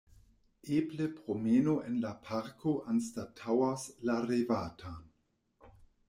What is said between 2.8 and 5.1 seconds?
anstataŭos la revatan.